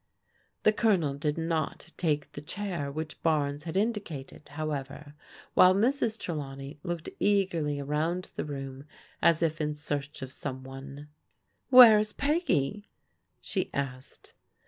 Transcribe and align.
The 0.63 0.73
Colonel 0.73 1.13
did 1.13 1.37
not 1.37 1.93
take 1.95 2.31
the 2.31 2.41
chair 2.41 2.91
which 2.91 3.21
Barnes 3.21 3.65
had 3.65 3.77
indicated, 3.77 4.49
however, 4.49 5.13
while 5.53 5.75
Mrs. 5.75 6.17
Trelawney 6.17 6.79
looked 6.81 7.09
eagerly 7.19 7.79
around 7.79 8.31
the 8.33 8.43
room 8.43 8.85
as 9.21 9.43
if 9.43 9.61
in 9.61 9.75
search 9.75 10.23
of 10.23 10.31
some 10.31 10.63
one. 10.63 11.09
Where 11.69 11.99
is 11.99 12.13
Peggy?" 12.13 12.89
she 13.41 13.71
asked. 13.75 14.33